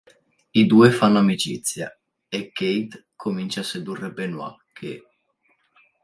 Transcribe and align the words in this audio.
I 0.49 0.65
due 0.65 0.89
fanno 0.89 1.19
amicizia 1.19 1.95
e 2.27 2.51
Kate 2.51 3.09
comincia 3.15 3.59
a 3.59 3.63
sedurre 3.63 4.11
Benoit 4.11 4.57
che… 4.73 5.03